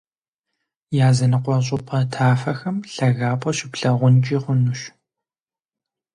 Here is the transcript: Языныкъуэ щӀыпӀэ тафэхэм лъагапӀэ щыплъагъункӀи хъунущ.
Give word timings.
Языныкъуэ 1.07 1.57
щӀыпӀэ 1.65 1.99
тафэхэм 2.11 2.77
лъагапӀэ 2.93 3.51
щыплъагъункӀи 3.57 4.37
хъунущ. 4.43 4.79